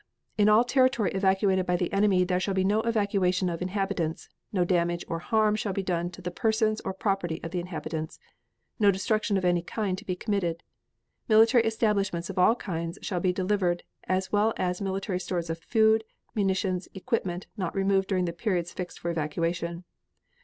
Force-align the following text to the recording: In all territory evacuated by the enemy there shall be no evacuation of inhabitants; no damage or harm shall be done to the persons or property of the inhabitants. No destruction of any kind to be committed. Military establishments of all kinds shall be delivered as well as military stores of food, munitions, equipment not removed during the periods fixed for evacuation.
In 0.35 0.49
all 0.49 0.63
territory 0.63 1.11
evacuated 1.11 1.67
by 1.67 1.75
the 1.75 1.93
enemy 1.93 2.23
there 2.23 2.39
shall 2.39 2.55
be 2.55 2.63
no 2.63 2.81
evacuation 2.81 3.49
of 3.49 3.61
inhabitants; 3.61 4.29
no 4.51 4.65
damage 4.65 5.05
or 5.07 5.19
harm 5.19 5.55
shall 5.55 5.73
be 5.73 5.83
done 5.83 6.09
to 6.09 6.23
the 6.23 6.31
persons 6.31 6.81
or 6.81 6.91
property 6.91 7.39
of 7.43 7.51
the 7.51 7.59
inhabitants. 7.59 8.17
No 8.79 8.89
destruction 8.89 9.37
of 9.37 9.45
any 9.45 9.61
kind 9.61 9.95
to 9.99 10.03
be 10.03 10.15
committed. 10.15 10.63
Military 11.29 11.63
establishments 11.65 12.31
of 12.31 12.39
all 12.39 12.55
kinds 12.55 12.97
shall 13.03 13.19
be 13.19 13.31
delivered 13.31 13.83
as 14.05 14.31
well 14.31 14.55
as 14.57 14.81
military 14.81 15.19
stores 15.19 15.51
of 15.51 15.59
food, 15.59 16.03
munitions, 16.33 16.87
equipment 16.95 17.45
not 17.55 17.75
removed 17.75 18.07
during 18.07 18.25
the 18.25 18.33
periods 18.33 18.73
fixed 18.73 18.97
for 18.97 19.11
evacuation. 19.11 19.83